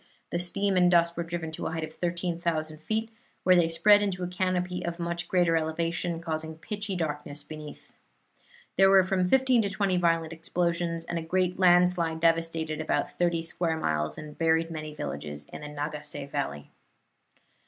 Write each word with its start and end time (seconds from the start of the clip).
The 0.31 0.39
steam 0.39 0.77
and 0.77 0.89
dust 0.89 1.15
were 1.15 1.21
driven 1.21 1.51
to 1.51 1.67
a 1.67 1.71
height 1.73 1.83
of 1.83 1.93
13,000 1.93 2.81
feet, 2.81 3.11
where 3.43 3.55
they 3.55 3.67
spread 3.67 4.01
into 4.01 4.23
a 4.23 4.27
canopy 4.27 4.83
of 4.83 4.97
much 4.97 5.27
greater 5.27 5.55
elevation, 5.55 6.19
causing 6.19 6.57
pitchy 6.57 6.95
darkness 6.95 7.43
beneath. 7.43 7.93
There 8.77 8.89
were 8.89 9.03
from 9.03 9.29
fifteen 9.29 9.61
to 9.61 9.69
twenty 9.69 9.97
violent 9.97 10.33
explosions, 10.33 11.05
and 11.05 11.19
a 11.19 11.21
great 11.21 11.59
landslide 11.59 12.19
devastated 12.19 12.81
about 12.81 13.11
thirty 13.11 13.43
square 13.43 13.77
miles 13.77 14.17
and 14.17 14.35
buried 14.35 14.71
many 14.71 14.95
villages 14.95 15.45
in 15.53 15.61
the 15.61 15.67
Nagase 15.67 16.27
Valley. 16.31 16.71